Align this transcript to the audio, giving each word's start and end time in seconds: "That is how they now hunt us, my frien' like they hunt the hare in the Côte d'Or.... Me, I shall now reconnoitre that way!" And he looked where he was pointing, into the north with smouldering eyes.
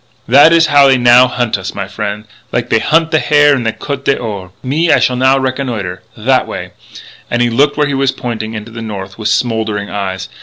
"That 0.27 0.51
is 0.51 0.65
how 0.65 0.87
they 0.87 0.97
now 0.97 1.27
hunt 1.27 1.59
us, 1.59 1.75
my 1.75 1.87
frien' 1.87 2.25
like 2.51 2.71
they 2.71 2.79
hunt 2.79 3.11
the 3.11 3.19
hare 3.19 3.55
in 3.55 3.61
the 3.61 3.71
Côte 3.71 4.03
d'Or.... 4.05 4.49
Me, 4.63 4.91
I 4.91 4.97
shall 4.97 5.15
now 5.15 5.37
reconnoitre 5.37 6.01
that 6.17 6.47
way!" 6.47 6.71
And 7.29 7.39
he 7.39 7.51
looked 7.51 7.77
where 7.77 7.85
he 7.85 7.93
was 7.93 8.11
pointing, 8.11 8.55
into 8.55 8.71
the 8.71 8.81
north 8.81 9.19
with 9.19 9.29
smouldering 9.29 9.91
eyes. 9.91 10.27